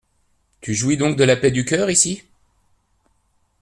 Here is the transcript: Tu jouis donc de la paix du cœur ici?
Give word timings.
Tu 0.61 0.73
jouis 0.73 0.97
donc 0.97 1.15
de 1.15 1.23
la 1.23 1.37
paix 1.37 1.51
du 1.51 1.63
cœur 1.63 1.91
ici? 1.91 2.23